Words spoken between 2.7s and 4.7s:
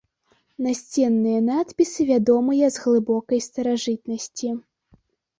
з глыбокай старажытнасці.